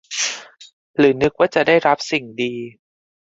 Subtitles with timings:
[0.97, 2.53] หรือนึกว่าจะได้รับสิ่งดี